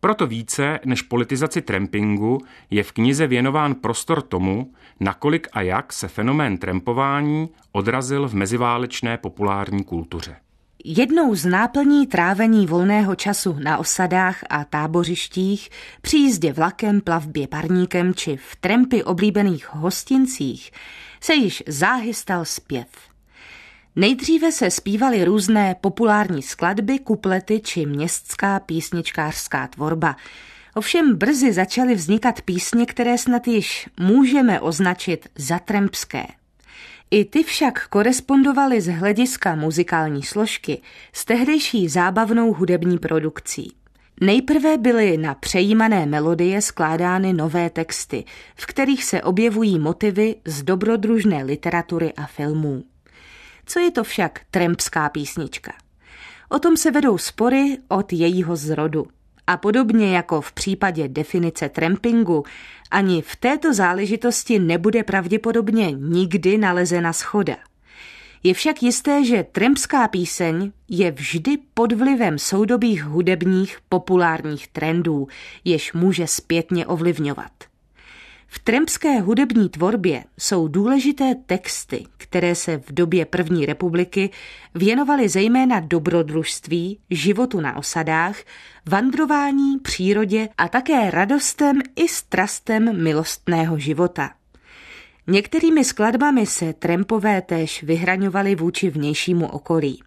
Proto 0.00 0.26
více 0.26 0.80
než 0.84 1.02
politizaci 1.02 1.62
trampingu 1.62 2.38
je 2.70 2.82
v 2.82 2.92
knize 2.92 3.26
věnován 3.26 3.74
prostor 3.74 4.22
tomu, 4.22 4.72
nakolik 5.00 5.48
a 5.52 5.62
jak 5.62 5.92
se 5.92 6.08
fenomén 6.08 6.58
trampování 6.58 7.48
odrazil 7.72 8.28
v 8.28 8.34
meziválečné 8.34 9.18
populární 9.18 9.84
kultuře. 9.84 10.36
Jednou 10.84 11.34
z 11.34 11.44
náplní 11.44 12.06
trávení 12.06 12.66
volného 12.66 13.14
času 13.14 13.56
na 13.58 13.78
osadách 13.78 14.44
a 14.50 14.64
tábořištích, 14.64 15.70
při 16.02 16.16
jízdě 16.16 16.52
vlakem, 16.52 17.00
plavbě 17.00 17.48
parníkem 17.48 18.14
či 18.14 18.36
v 18.36 18.56
trempy 18.60 19.04
oblíbených 19.04 19.74
hostincích 19.74 20.70
se 21.20 21.34
již 21.34 21.62
záhy 21.66 22.14
stal 22.14 22.44
zpěv. 22.44 22.86
Nejdříve 23.96 24.52
se 24.52 24.70
zpívaly 24.70 25.24
různé 25.24 25.76
populární 25.80 26.42
skladby, 26.42 26.98
kuplety 26.98 27.60
či 27.60 27.86
městská 27.86 28.60
písničkářská 28.60 29.66
tvorba. 29.66 30.16
Ovšem 30.74 31.16
brzy 31.16 31.52
začaly 31.52 31.94
vznikat 31.94 32.42
písně, 32.42 32.86
které 32.86 33.18
snad 33.18 33.48
již 33.48 33.88
můžeme 34.00 34.60
označit 34.60 35.28
za 35.36 35.58
trempské. 35.58 36.24
I 37.14 37.24
ty 37.24 37.42
však 37.42 37.88
korespondovaly 37.88 38.80
z 38.80 38.88
hlediska 38.88 39.54
muzikální 39.54 40.22
složky 40.22 40.82
s 41.12 41.24
tehdejší 41.24 41.88
zábavnou 41.88 42.52
hudební 42.52 42.98
produkcí. 42.98 43.72
Nejprve 44.20 44.78
byly 44.78 45.16
na 45.16 45.34
přejímané 45.34 46.06
melodie 46.06 46.62
skládány 46.62 47.32
nové 47.32 47.70
texty, 47.70 48.24
v 48.56 48.66
kterých 48.66 49.04
se 49.04 49.22
objevují 49.22 49.78
motivy 49.78 50.34
z 50.44 50.62
dobrodružné 50.62 51.44
literatury 51.44 52.12
a 52.12 52.26
filmů. 52.26 52.84
Co 53.66 53.78
je 53.78 53.90
to 53.90 54.04
však 54.04 54.40
trempská 54.50 55.08
písnička? 55.08 55.72
O 56.48 56.58
tom 56.58 56.76
se 56.76 56.90
vedou 56.90 57.18
spory 57.18 57.78
od 57.88 58.12
jejího 58.12 58.56
zrodu. 58.56 59.06
A 59.46 59.56
podobně 59.56 60.16
jako 60.16 60.40
v 60.40 60.52
případě 60.52 61.08
definice 61.08 61.68
trampingu, 61.68 62.44
ani 62.90 63.22
v 63.22 63.36
této 63.36 63.74
záležitosti 63.74 64.58
nebude 64.58 65.04
pravděpodobně 65.04 65.92
nikdy 65.92 66.58
nalezena 66.58 67.12
schoda. 67.12 67.56
Je 68.42 68.54
však 68.54 68.82
jisté, 68.82 69.24
že 69.24 69.46
trampská 69.52 70.08
píseň 70.08 70.72
je 70.88 71.10
vždy 71.10 71.58
pod 71.74 71.92
vlivem 71.92 72.38
soudobých 72.38 73.04
hudebních 73.04 73.78
populárních 73.88 74.68
trendů, 74.68 75.28
jež 75.64 75.92
může 75.92 76.26
zpětně 76.26 76.86
ovlivňovat. 76.86 77.71
V 78.54 78.58
tremské 78.58 79.20
hudební 79.20 79.68
tvorbě 79.68 80.24
jsou 80.38 80.68
důležité 80.68 81.34
texty, 81.46 82.04
které 82.16 82.54
se 82.54 82.78
v 82.78 82.92
době 82.92 83.24
první 83.24 83.66
republiky 83.66 84.30
věnovaly 84.74 85.28
zejména 85.28 85.80
dobrodružství, 85.80 86.98
životu 87.10 87.60
na 87.60 87.76
osadách, 87.76 88.36
vandrování, 88.86 89.78
přírodě 89.78 90.48
a 90.58 90.68
také 90.68 91.10
radostem 91.10 91.80
i 91.96 92.08
strastem 92.08 93.02
milostného 93.02 93.78
života. 93.78 94.30
Některými 95.26 95.84
skladbami 95.84 96.46
se 96.46 96.72
Trempové 96.72 97.42
též 97.42 97.82
vyhraňovali 97.82 98.54
vůči 98.54 98.90
vnějšímu 98.90 99.46
okolí. 99.46 100.02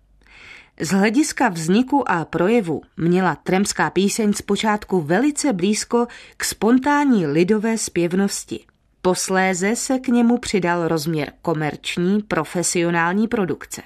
Z 0.79 0.89
hlediska 0.89 1.49
vzniku 1.49 2.11
a 2.11 2.25
projevu 2.25 2.81
měla 2.97 3.35
tremská 3.35 3.89
píseň 3.89 4.33
zpočátku 4.33 5.01
velice 5.01 5.53
blízko 5.53 6.07
k 6.37 6.43
spontánní 6.43 7.27
lidové 7.27 7.77
zpěvnosti. 7.77 8.65
Posléze 9.01 9.75
se 9.75 9.99
k 9.99 10.07
němu 10.07 10.37
přidal 10.37 10.87
rozměr 10.87 11.31
komerční, 11.41 12.21
profesionální 12.21 13.27
produkce. 13.27 13.81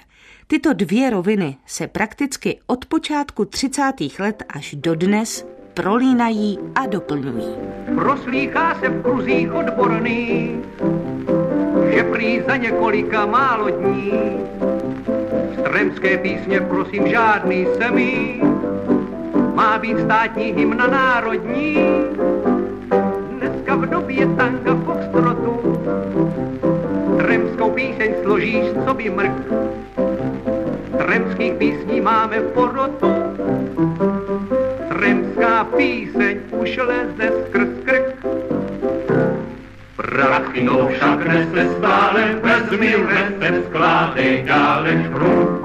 Tyto 0.46 0.72
dvě 0.72 1.10
roviny 1.10 1.56
se 1.66 1.86
prakticky 1.86 2.60
od 2.66 2.86
počátku 2.86 3.44
30. 3.44 3.82
let 4.18 4.42
až 4.48 4.74
do 4.74 4.94
dnes 4.94 5.46
prolínají 5.74 6.58
a 6.74 6.86
doplňují. 6.86 7.54
Proslýchá 7.94 8.80
se 8.80 8.88
v 8.88 9.02
kruzích 9.02 9.52
odborný, 9.52 10.62
že 11.94 12.04
prý 12.04 12.42
za 12.48 12.56
několika 12.56 13.26
málo 13.26 13.70
dní 13.70 14.12
Tremské 15.64 16.18
písně 16.18 16.60
prosím 16.60 17.08
žádný 17.08 17.66
semí, 17.78 18.42
má 19.54 19.78
být 19.78 20.00
státní 20.00 20.44
hymna 20.44 20.86
národní. 20.86 21.76
Dneska 23.30 23.76
v 23.76 23.86
době 23.86 24.26
tanga 24.26 24.74
foxtrotu 24.84 25.82
Tremskou 27.16 27.70
píseň 27.70 28.14
složíš, 28.22 28.64
co 28.86 28.94
by 28.94 29.10
mrk. 29.10 29.42
Tremských 30.98 31.52
písní 31.52 32.00
máme 32.00 32.40
v 32.40 32.52
porotu, 32.52 33.12
Tremská 34.88 35.64
píseň 35.64 36.40
už 36.50 36.76
leze 36.76 37.32
skrz 37.46 37.79
krk. 40.20 40.40
Prachno 40.50 40.88
však 40.88 41.26
nese 41.26 41.74
stále, 41.78 42.34
vezmi 42.42 42.96
recept, 42.96 43.66
skládej 43.66 44.42
dále 44.42 45.04
šprům. 45.04 45.60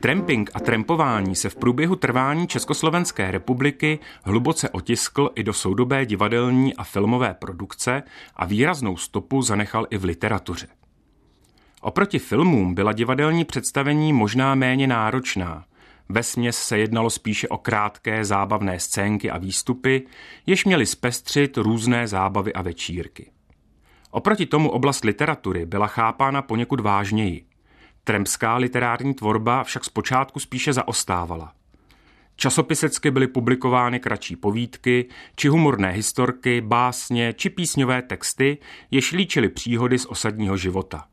Tramping 0.00 0.50
a 0.54 0.60
trampování 0.60 1.36
se 1.36 1.48
v 1.48 1.56
průběhu 1.56 1.96
trvání 1.96 2.46
Československé 2.46 3.30
republiky 3.30 3.98
hluboce 4.24 4.68
otiskl 4.70 5.30
i 5.34 5.42
do 5.42 5.52
soudobé 5.52 6.06
divadelní 6.06 6.76
a 6.76 6.84
filmové 6.84 7.34
produkce 7.34 8.02
a 8.36 8.44
výraznou 8.44 8.96
stopu 8.96 9.42
zanechal 9.42 9.86
i 9.90 9.98
v 9.98 10.04
literatuře. 10.04 10.66
Oproti 11.80 12.18
filmům 12.18 12.74
byla 12.74 12.92
divadelní 12.92 13.44
představení 13.44 14.12
možná 14.12 14.54
méně 14.54 14.86
náročná. 14.86 15.64
Ve 16.08 16.22
směs 16.22 16.58
se 16.58 16.78
jednalo 16.78 17.10
spíše 17.10 17.48
o 17.48 17.58
krátké 17.58 18.24
zábavné 18.24 18.80
scénky 18.80 19.30
a 19.30 19.38
výstupy, 19.38 20.06
jež 20.46 20.64
měly 20.64 20.86
zpestřit 20.86 21.56
různé 21.56 22.08
zábavy 22.08 22.52
a 22.52 22.62
večírky. 22.62 23.30
Oproti 24.10 24.46
tomu 24.46 24.70
oblast 24.70 25.04
literatury 25.04 25.66
byla 25.66 25.86
chápána 25.86 26.42
poněkud 26.42 26.80
vážněji. 26.80 27.44
Tremská 28.04 28.56
literární 28.56 29.14
tvorba 29.14 29.64
však 29.64 29.84
zpočátku 29.84 30.40
spíše 30.40 30.72
zaostávala. 30.72 31.52
Časopisecky 32.36 33.10
byly 33.10 33.26
publikovány 33.26 34.00
kratší 34.00 34.36
povídky, 34.36 35.08
či 35.36 35.48
humorné 35.48 35.90
historky, 35.90 36.60
básně 36.60 37.32
či 37.32 37.50
písňové 37.50 38.02
texty, 38.02 38.58
jež 38.90 39.12
líčily 39.12 39.48
příhody 39.48 39.98
z 39.98 40.06
osadního 40.06 40.56
života. 40.56 41.06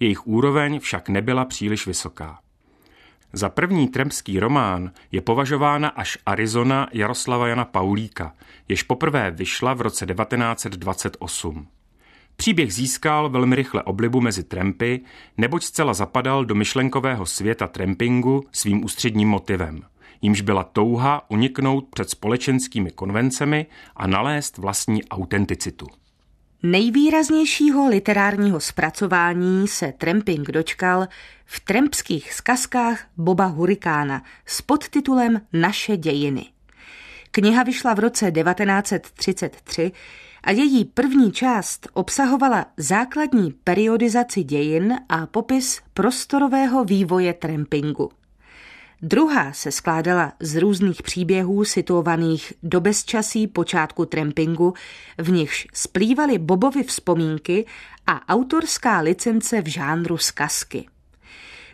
Jejich 0.00 0.26
úroveň 0.26 0.80
však 0.80 1.08
nebyla 1.08 1.44
příliš 1.44 1.86
vysoká. 1.86 2.43
Za 3.36 3.48
první 3.48 3.88
tremský 3.88 4.40
román 4.40 4.90
je 5.12 5.20
považována 5.20 5.88
až 5.88 6.18
Arizona 6.26 6.88
Jaroslava 6.92 7.48
Jana 7.48 7.64
Paulíka, 7.64 8.34
jež 8.68 8.82
poprvé 8.82 9.30
vyšla 9.30 9.74
v 9.74 9.80
roce 9.80 10.06
1928. 10.06 11.66
Příběh 12.36 12.74
získal 12.74 13.28
velmi 13.28 13.56
rychle 13.56 13.82
oblibu 13.82 14.20
mezi 14.20 14.44
trampy, 14.44 15.00
neboť 15.36 15.62
zcela 15.62 15.94
zapadal 15.94 16.44
do 16.44 16.54
myšlenkového 16.54 17.26
světa 17.26 17.66
trampingu 17.66 18.44
svým 18.52 18.84
ústředním 18.84 19.28
motivem, 19.28 19.82
jímž 20.22 20.40
byla 20.40 20.64
touha 20.64 21.30
uniknout 21.30 21.88
před 21.90 22.10
společenskými 22.10 22.90
konvencemi 22.90 23.66
a 23.96 24.06
nalézt 24.06 24.58
vlastní 24.58 25.04
autenticitu. 25.04 25.86
Nejvýraznějšího 26.66 27.88
literárního 27.88 28.60
zpracování 28.60 29.68
se 29.68 29.92
Tramping 29.98 30.50
dočkal 30.50 31.06
v 31.44 31.60
trempských 31.60 32.32
zkazkách 32.32 33.06
Boba 33.16 33.46
Hurikána 33.46 34.22
s 34.46 34.62
podtitulem 34.62 35.40
Naše 35.52 35.96
dějiny. 35.96 36.46
Kniha 37.30 37.62
vyšla 37.62 37.94
v 37.94 37.98
roce 37.98 38.32
1933 38.32 39.92
a 40.42 40.50
její 40.50 40.84
první 40.84 41.32
část 41.32 41.88
obsahovala 41.92 42.66
základní 42.76 43.50
periodizaci 43.64 44.44
dějin 44.44 44.98
a 45.08 45.26
popis 45.26 45.80
prostorového 45.94 46.84
vývoje 46.84 47.32
trampingu. 47.34 48.10
Druhá 49.02 49.52
se 49.52 49.70
skládala 49.70 50.32
z 50.40 50.56
různých 50.56 51.02
příběhů 51.02 51.64
situovaných 51.64 52.52
do 52.62 52.80
bezčasí 52.80 53.46
počátku 53.46 54.06
trampingu, 54.06 54.74
v 55.18 55.30
nichž 55.30 55.66
splývaly 55.74 56.38
Bobovy 56.38 56.82
vzpomínky 56.82 57.66
a 58.06 58.34
autorská 58.34 59.00
licence 59.00 59.62
v 59.62 59.66
žánru 59.66 60.18
skazky. 60.18 60.86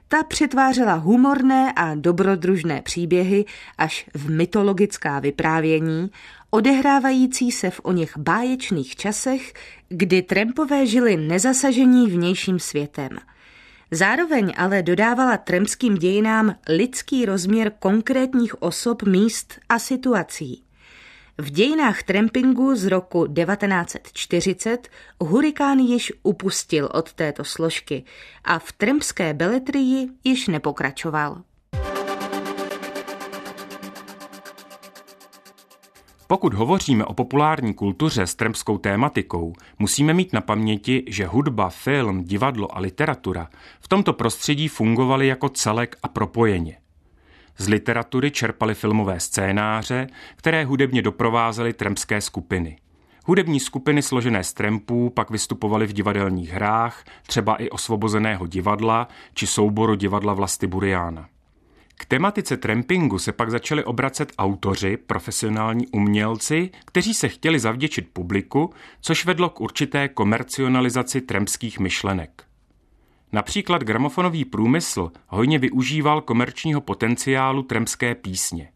Ta 0.08 0.22
přetvářela 0.22 0.94
humorné 0.94 1.72
a 1.76 1.94
dobrodružné 1.94 2.82
příběhy 2.82 3.44
až 3.78 4.06
v 4.14 4.30
mytologická 4.30 5.18
vyprávění, 5.18 6.10
odehrávající 6.50 7.52
se 7.52 7.70
v 7.70 7.80
o 7.82 7.92
něch 7.92 8.18
báječných 8.18 8.96
časech, 8.96 9.52
kdy 9.88 10.22
Trempové 10.22 10.86
žili 10.86 11.16
nezasažení 11.16 12.10
vnějším 12.10 12.58
světem. 12.58 13.08
Zároveň 13.90 14.52
ale 14.56 14.82
dodávala 14.82 15.36
tremským 15.36 15.94
dějinám 15.94 16.54
lidský 16.68 17.26
rozměr 17.26 17.72
konkrétních 17.78 18.62
osob, 18.62 19.02
míst 19.02 19.60
a 19.68 19.78
situací. 19.78 20.64
V 21.38 21.50
dějinách 21.50 22.02
trampingu 22.02 22.74
z 22.74 22.86
roku 22.86 23.26
1940 23.26 24.88
hurikán 25.20 25.78
již 25.78 26.12
upustil 26.22 26.88
od 26.94 27.12
této 27.12 27.44
složky 27.44 28.04
a 28.44 28.58
v 28.58 28.72
trempské 28.72 29.34
beletrii 29.34 30.08
již 30.24 30.48
nepokračoval. 30.48 31.42
Pokud 36.30 36.54
hovoříme 36.54 37.04
o 37.04 37.14
populární 37.14 37.74
kultuře 37.74 38.26
s 38.26 38.34
tremskou 38.34 38.78
tématikou, 38.78 39.52
musíme 39.78 40.14
mít 40.14 40.32
na 40.32 40.40
paměti, 40.40 41.04
že 41.06 41.26
hudba, 41.26 41.70
film, 41.70 42.24
divadlo 42.24 42.76
a 42.76 42.80
literatura 42.80 43.48
v 43.80 43.88
tomto 43.88 44.12
prostředí 44.12 44.68
fungovaly 44.68 45.26
jako 45.26 45.48
celek 45.48 45.96
a 46.02 46.08
propojeně. 46.08 46.76
Z 47.58 47.68
literatury 47.68 48.30
čerpali 48.30 48.74
filmové 48.74 49.20
scénáře, 49.20 50.06
které 50.36 50.64
hudebně 50.64 51.02
doprovázely 51.02 51.72
tremské 51.72 52.20
skupiny. 52.20 52.76
Hudební 53.26 53.60
skupiny 53.60 54.02
složené 54.02 54.44
z 54.44 54.52
trempů 54.52 55.10
pak 55.10 55.30
vystupovaly 55.30 55.86
v 55.86 55.92
divadelních 55.92 56.50
hrách, 56.50 57.04
třeba 57.26 57.56
i 57.56 57.70
osvobozeného 57.70 58.46
divadla 58.46 59.08
či 59.34 59.46
souboru 59.46 59.94
divadla 59.94 60.34
Vlasti 60.34 60.66
Buriána. 60.66 61.28
K 62.00 62.04
tematice 62.04 62.56
trampingu 62.56 63.18
se 63.18 63.32
pak 63.32 63.50
začali 63.50 63.84
obracet 63.84 64.32
autoři, 64.38 64.96
profesionální 64.96 65.88
umělci, 65.88 66.70
kteří 66.84 67.14
se 67.14 67.28
chtěli 67.28 67.58
zavděčit 67.58 68.08
publiku, 68.12 68.70
což 69.00 69.24
vedlo 69.24 69.50
k 69.50 69.60
určité 69.60 70.08
komercionalizaci 70.08 71.20
trampských 71.20 71.78
myšlenek. 71.78 72.44
Například 73.32 73.82
gramofonový 73.82 74.44
průmysl 74.44 75.12
hojně 75.26 75.58
využíval 75.58 76.20
komerčního 76.20 76.80
potenciálu 76.80 77.62
tremské 77.62 78.14
písně. 78.14 78.68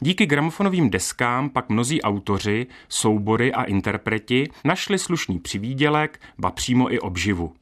Díky 0.00 0.26
gramofonovým 0.26 0.90
deskám 0.90 1.50
pak 1.50 1.68
mnozí 1.68 2.02
autoři, 2.02 2.66
soubory 2.88 3.52
a 3.52 3.62
interpreti 3.62 4.48
našli 4.64 4.98
slušný 4.98 5.38
přivídělek, 5.38 6.20
ba 6.38 6.50
přímo 6.50 6.92
i 6.92 7.00
obživu. 7.00 7.52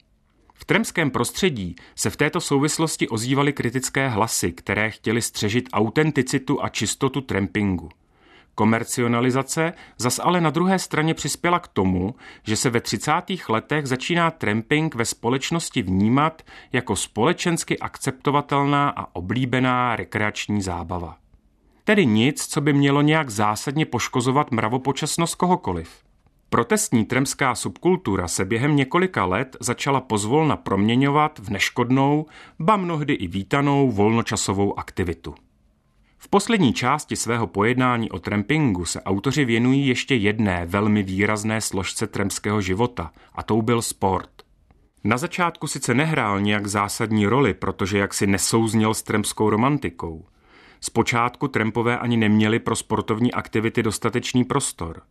V 0.61 0.65
tremském 0.65 1.11
prostředí 1.11 1.75
se 1.95 2.09
v 2.09 2.15
této 2.15 2.41
souvislosti 2.41 3.07
ozývaly 3.07 3.53
kritické 3.53 4.09
hlasy, 4.09 4.51
které 4.51 4.91
chtěly 4.91 5.21
střežit 5.21 5.69
autenticitu 5.73 6.63
a 6.63 6.69
čistotu 6.69 7.21
trampingu. 7.21 7.89
Komercionalizace 8.55 9.73
zas 9.97 10.19
ale 10.23 10.41
na 10.41 10.49
druhé 10.49 10.79
straně 10.79 11.13
přispěla 11.13 11.59
k 11.59 11.67
tomu, 11.67 12.15
že 12.43 12.55
se 12.55 12.69
ve 12.69 12.81
30. 12.81 13.11
letech 13.49 13.87
začíná 13.87 14.31
tramping 14.31 14.95
ve 14.95 15.05
společnosti 15.05 15.81
vnímat 15.81 16.41
jako 16.73 16.95
společensky 16.95 17.79
akceptovatelná 17.79 18.89
a 18.89 19.15
oblíbená 19.15 19.95
rekreační 19.95 20.61
zábava. 20.61 21.17
Tedy 21.83 22.05
nic, 22.05 22.47
co 22.47 22.61
by 22.61 22.73
mělo 22.73 23.01
nějak 23.01 23.29
zásadně 23.29 23.85
poškozovat 23.85 24.51
mravopočasnost 24.51 25.35
kohokoliv. 25.35 26.08
Protestní 26.49 27.05
tremská 27.05 27.55
subkultura 27.55 28.27
se 28.27 28.45
během 28.45 28.75
několika 28.75 29.25
let 29.25 29.57
začala 29.59 30.01
pozvolna 30.01 30.55
proměňovat 30.55 31.39
v 31.39 31.49
neškodnou, 31.49 32.25
ba 32.59 32.77
mnohdy 32.77 33.13
i 33.13 33.27
vítanou 33.27 33.91
volnočasovou 33.91 34.79
aktivitu. 34.79 35.35
V 36.17 36.27
poslední 36.27 36.73
části 36.73 37.15
svého 37.15 37.47
pojednání 37.47 38.11
o 38.11 38.19
trampingu 38.19 38.85
se 38.85 39.01
autoři 39.01 39.45
věnují 39.45 39.87
ještě 39.87 40.15
jedné 40.15 40.65
velmi 40.65 41.03
výrazné 41.03 41.61
složce 41.61 42.07
tremského 42.07 42.61
života, 42.61 43.11
a 43.33 43.43
tou 43.43 43.61
byl 43.61 43.81
sport. 43.81 44.29
Na 45.03 45.17
začátku 45.17 45.67
sice 45.67 45.93
nehrál 45.93 46.41
nějak 46.41 46.67
zásadní 46.67 47.25
roli, 47.25 47.53
protože 47.53 47.97
jaksi 47.97 48.27
nesouzněl 48.27 48.93
s 48.93 49.03
tremskou 49.03 49.49
romantikou. 49.49 50.25
Zpočátku 50.81 51.47
Trempové 51.47 51.97
ani 51.97 52.17
neměli 52.17 52.59
pro 52.59 52.75
sportovní 52.75 53.33
aktivity 53.33 53.83
dostatečný 53.83 54.43
prostor. 54.43 55.01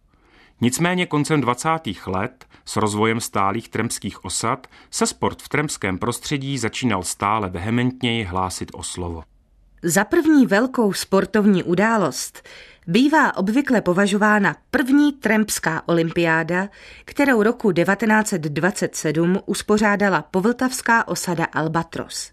Nicméně 0.61 1.07
koncem 1.07 1.41
20. 1.41 1.69
let 2.07 2.45
s 2.65 2.77
rozvojem 2.77 3.21
stálých 3.21 3.69
tremských 3.69 4.25
osad 4.25 4.67
se 4.91 5.07
sport 5.07 5.43
v 5.43 5.49
tremském 5.49 5.99
prostředí 5.99 6.59
začínal 6.59 7.03
stále 7.03 7.51
vehementněji 7.51 8.25
hlásit 8.25 8.71
o 8.75 8.83
slovo. 8.83 9.23
Za 9.83 10.05
první 10.05 10.47
velkou 10.47 10.93
sportovní 10.93 11.63
událost 11.63 12.49
bývá 12.87 13.37
obvykle 13.37 13.81
považována 13.81 14.57
první 14.71 15.13
Trempská 15.13 15.83
olympiáda, 15.89 16.69
kterou 17.05 17.43
roku 17.43 17.73
1927 17.73 19.39
uspořádala 19.47 20.23
povltavská 20.23 21.09
osada 21.09 21.45
Albatros. 21.45 22.33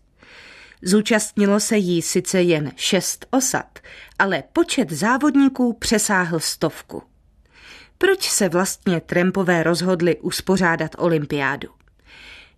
Zúčastnilo 0.82 1.60
se 1.60 1.78
jí 1.78 2.02
sice 2.02 2.42
jen 2.42 2.72
šest 2.76 3.26
osad, 3.30 3.80
ale 4.20 4.44
počet 4.54 4.92
závodníků 4.92 5.74
přesáhl 5.74 6.40
stovku. 6.40 7.15
Proč 7.98 8.30
se 8.30 8.50
vlastně 8.50 9.02
Trempové 9.02 9.64
rozhodli 9.64 10.18
uspořádat 10.18 10.92
olympiádu? 10.98 11.70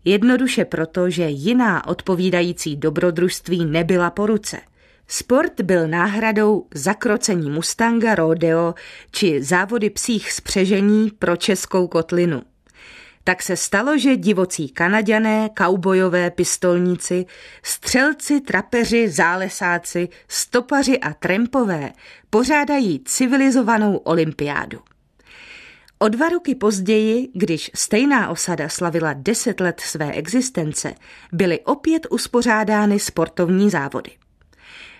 Jednoduše 0.05 0.65
proto, 0.65 1.09
že 1.09 1.29
jiná 1.29 1.87
odpovídající 1.87 2.75
dobrodružství 2.75 3.65
nebyla 3.65 4.09
po 4.09 4.25
ruce– 4.25 4.59
Sport 5.09 5.61
byl 5.61 5.87
náhradou 5.87 6.67
zakrocení 6.73 7.49
Mustanga 7.49 8.15
Rodeo 8.15 8.75
či 9.11 9.43
závody 9.43 9.89
psích 9.89 10.31
spřežení 10.31 11.11
pro 11.19 11.35
českou 11.35 11.87
kotlinu. 11.87 12.41
Tak 13.23 13.43
se 13.43 13.55
stalo, 13.55 13.97
že 13.97 14.17
divocí 14.17 14.69
kanaďané, 14.69 15.49
kaubojové 15.53 16.31
pistolníci, 16.31 17.25
střelci, 17.63 18.41
trapeři, 18.41 19.09
zálesáci, 19.09 20.09
stopaři 20.27 20.99
a 20.99 21.13
trempové 21.13 21.91
pořádají 22.29 22.99
civilizovanou 23.05 23.97
olympiádu. 23.97 24.79
O 25.99 26.07
dva 26.07 26.29
roky 26.29 26.55
později, 26.55 27.29
když 27.33 27.71
stejná 27.75 28.29
osada 28.29 28.69
slavila 28.69 29.13
deset 29.13 29.59
let 29.59 29.79
své 29.79 30.11
existence, 30.11 30.93
byly 31.33 31.59
opět 31.59 32.07
uspořádány 32.09 32.99
sportovní 32.99 33.69
závody. 33.69 34.11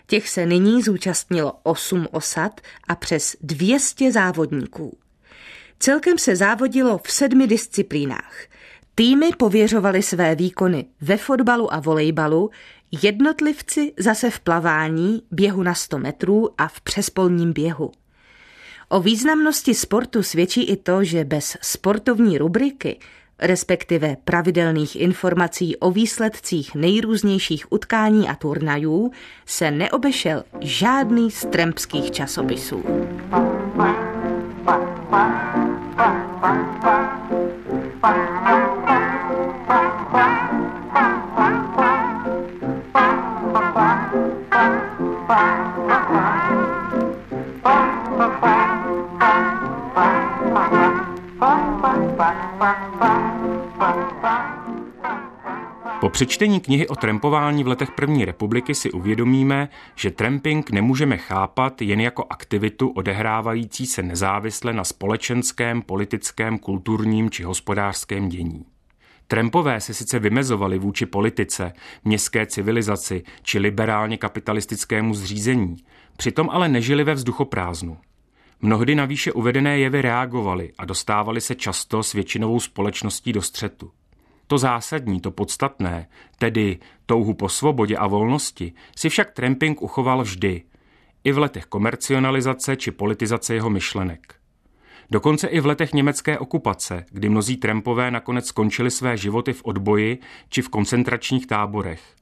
Těch 0.08 0.30
se 0.30 0.46
nyní 0.46 0.82
zúčastnilo 0.82 1.54
8 1.64 2.08
osad 2.12 2.62
a 2.88 2.96
přes 2.96 3.36
200 3.42 4.12
závodníků. 4.12 4.98
Celkem 5.80 6.18
se 6.18 6.36
závodilo 6.36 6.98
v 6.98 7.12
sedmi 7.12 7.48
disciplínách. 7.48 8.36
Týmy 8.96 9.30
pověřovaly 9.38 10.04
své 10.04 10.36
výkony 10.36 10.86
ve 11.02 11.18
fotbalu 11.18 11.74
a 11.74 11.80
volejbalu, 11.80 12.50
jednotlivci 13.04 13.94
zase 14.00 14.30
v 14.30 14.40
plavání, 14.40 15.22
běhu 15.32 15.64
na 15.64 15.74
100 15.74 15.98
metrů 15.98 16.50
a 16.58 16.68
v 16.68 16.82
přespolním 16.82 17.54
běhu. 17.54 17.92
O 18.90 19.00
významnosti 19.00 19.74
sportu 19.74 20.24
svědčí 20.24 20.64
i 20.64 20.78
to, 20.78 21.04
že 21.04 21.24
bez 21.24 21.58
sportovní 21.62 22.38
rubriky 22.38 23.00
respektive 23.40 24.18
pravidelných 24.24 24.96
informací 24.96 25.78
o 25.78 25.92
výsledcích 25.92 26.76
nejrůznějších 26.76 27.72
utkání 27.72 28.30
a 28.30 28.36
turnajů, 28.36 29.12
se 29.46 29.72
neobešel 29.72 30.44
žádný 30.62 31.32
z 31.32 31.46
trempských 31.46 32.12
časopisů. 32.12 32.84
Po 56.00 56.10
přečtení 56.10 56.60
knihy 56.60 56.88
o 56.88 56.96
trampování 56.96 57.64
v 57.64 57.68
letech 57.68 57.92
první 57.92 58.26
republiky 58.26 58.76
si 58.76 58.92
uvědomíme, 58.92 59.70
že 59.96 60.12
tramping 60.12 60.72
nemůžeme 60.72 61.18
chápat 61.18 61.82
jen 61.82 62.00
jako 62.00 62.26
aktivitu 62.30 62.90
odehrávající 62.90 63.86
se 63.86 64.04
nezávisle 64.04 64.74
na 64.74 64.84
společenském, 64.84 65.82
politickém, 65.82 66.60
kulturním 66.60 67.30
či 67.30 67.44
hospodářském 67.44 68.30
dění. 68.30 68.66
Trampové 69.28 69.82
se 69.82 69.94
sice 69.94 70.20
vymezovali 70.20 70.80
vůči 70.80 71.06
politice, 71.06 71.74
městské 72.06 72.46
civilizaci 72.46 73.24
či 73.42 73.60
liberálně 73.60 74.18
kapitalistickému 74.18 75.14
zřízení, 75.14 75.78
přitom 76.18 76.50
ale 76.50 76.70
nežili 76.70 77.04
ve 77.04 77.14
vzduchoprázdnu. 77.14 77.98
Mnohdy 78.62 78.96
na 78.96 79.06
výše 79.06 79.34
uvedené 79.34 79.80
jevy 79.80 80.02
reagovali 80.02 80.74
a 80.78 80.86
dostávali 80.86 81.42
se 81.42 81.56
často 81.56 82.04
s 82.04 82.14
většinovou 82.14 82.60
společností 82.60 83.34
do 83.34 83.42
střetu. 83.42 83.92
To 84.48 84.58
zásadní, 84.58 85.22
to 85.22 85.32
podstatné, 85.32 86.08
tedy 86.38 86.80
touhu 87.06 87.34
po 87.34 87.50
svobodě 87.50 87.98
a 87.98 88.08
volnosti, 88.08 88.74
si 88.96 89.10
však 89.10 89.32
tramping 89.32 89.82
uchoval 89.82 90.22
vždy, 90.22 90.64
i 91.24 91.32
v 91.32 91.38
letech 91.38 91.66
komercionalizace 91.66 92.76
či 92.76 92.92
politizace 92.92 93.54
jeho 93.54 93.70
myšlenek. 93.70 94.36
Dokonce 95.12 95.48
i 95.48 95.60
v 95.60 95.66
letech 95.66 95.94
německé 95.94 96.40
okupace, 96.40 97.06
kdy 97.12 97.30
mnozí 97.30 97.58
trampové 97.58 98.12
nakonec 98.12 98.48
skončili 98.48 98.92
své 98.92 99.18
životy 99.18 99.54
v 99.54 99.62
odboji 99.64 100.20
či 100.50 100.62
v 100.62 100.70
koncentračních 100.70 101.48
táborech. 101.48 102.17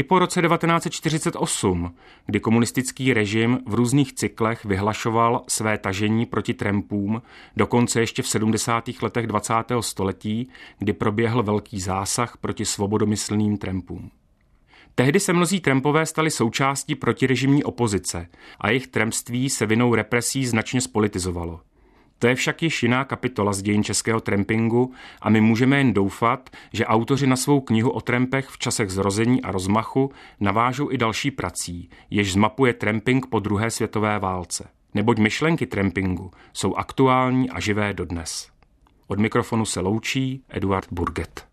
I 0.00 0.02
po 0.02 0.18
roce 0.18 0.42
1948, 0.42 1.94
kdy 2.26 2.40
komunistický 2.40 3.14
režim 3.14 3.58
v 3.66 3.74
různých 3.74 4.12
cyklech 4.12 4.64
vyhlašoval 4.64 5.44
své 5.48 5.78
tažení 5.78 6.26
proti 6.26 6.54
trampům, 6.54 7.22
dokonce 7.56 8.00
ještě 8.00 8.22
v 8.22 8.28
70. 8.28 8.84
letech 9.02 9.26
20. 9.26 9.54
století, 9.80 10.48
kdy 10.78 10.92
proběhl 10.92 11.42
velký 11.42 11.80
zásah 11.80 12.36
proti 12.36 12.64
svobodomyslným 12.64 13.58
trampům. 13.58 14.10
Tehdy 14.94 15.20
se 15.20 15.32
mnozí 15.32 15.60
trampové 15.60 16.06
stali 16.06 16.30
součástí 16.30 16.94
protirežimní 16.94 17.64
opozice 17.64 18.26
a 18.60 18.68
jejich 18.68 18.86
trampství 18.86 19.50
se 19.50 19.66
vinou 19.66 19.94
represí 19.94 20.46
značně 20.46 20.80
spolitizovalo. 20.80 21.60
To 22.20 22.26
je 22.26 22.34
však 22.34 22.62
již 22.62 22.82
jiná 22.82 23.04
kapitola 23.04 23.52
z 23.52 23.62
dějin 23.62 23.84
českého 23.84 24.20
trampingu 24.20 24.92
a 25.22 25.30
my 25.30 25.40
můžeme 25.40 25.78
jen 25.78 25.92
doufat, 25.92 26.50
že 26.72 26.86
autoři 26.86 27.26
na 27.26 27.36
svou 27.36 27.60
knihu 27.60 27.90
o 27.90 28.00
trampech 28.00 28.48
v 28.48 28.58
časech 28.58 28.90
zrození 28.90 29.42
a 29.42 29.52
rozmachu 29.52 30.12
navážou 30.40 30.90
i 30.90 30.98
další 30.98 31.30
prací, 31.30 31.90
jež 32.10 32.32
zmapuje 32.32 32.74
tramping 32.74 33.26
po 33.26 33.38
druhé 33.38 33.70
světové 33.70 34.18
válce. 34.18 34.68
Neboť 34.94 35.18
myšlenky 35.18 35.66
trampingu 35.66 36.30
jsou 36.52 36.74
aktuální 36.74 37.50
a 37.50 37.60
živé 37.60 37.94
dodnes. 37.94 38.50
Od 39.06 39.18
mikrofonu 39.18 39.64
se 39.64 39.80
loučí 39.80 40.44
Eduard 40.48 40.88
Burget. 40.90 41.49